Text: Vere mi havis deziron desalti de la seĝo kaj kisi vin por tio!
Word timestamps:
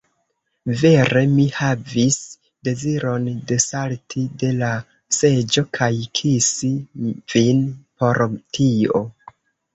Vere 0.77 1.19
mi 1.33 1.43
havis 1.57 2.17
deziron 2.69 3.27
desalti 3.51 4.23
de 4.45 4.49
la 4.63 4.71
seĝo 5.19 5.65
kaj 5.81 5.91
kisi 6.23 6.73
vin 7.37 7.63
por 8.01 8.25
tio! 8.59 9.07